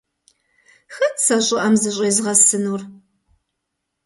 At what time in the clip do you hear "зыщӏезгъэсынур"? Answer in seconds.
1.81-2.81